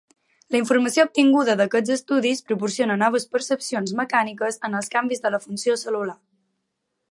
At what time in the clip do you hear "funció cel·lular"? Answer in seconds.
5.47-6.17